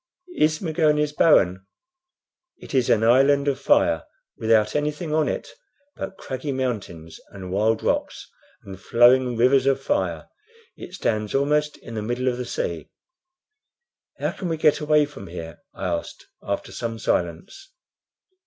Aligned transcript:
"Is 0.35 0.61
Magones 0.61 1.15
barren?" 1.15 1.63
"It 2.57 2.73
is 2.73 2.89
an 2.89 3.03
island 3.03 3.47
of 3.47 3.59
fire, 3.59 4.03
without 4.35 4.75
anything 4.75 5.13
on 5.13 5.29
it 5.29 5.49
but 5.95 6.17
craggy 6.17 6.51
mountains 6.51 7.19
and 7.29 7.51
wild 7.51 7.83
rocks 7.83 8.27
and 8.63 8.79
flowing 8.81 9.37
rivers 9.37 9.67
of 9.67 9.79
fire. 9.79 10.27
It 10.75 10.95
stands 10.95 11.35
almost 11.35 11.77
in 11.77 11.93
the 11.93 12.01
middle 12.01 12.27
of 12.27 12.37
the 12.39 12.45
sea." 12.45 12.89
"How 14.17 14.31
can 14.31 14.49
we 14.49 14.57
get 14.57 14.79
away 14.79 15.05
from 15.05 15.27
here?" 15.27 15.59
I 15.75 15.85
asked, 15.85 16.25
after 16.41 16.71
some 16.71 16.97
silence. 16.97 17.71